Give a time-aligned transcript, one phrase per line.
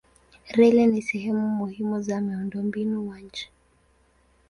[0.49, 3.49] Reli ni sehemu muhimu za miundombinu wa nchi.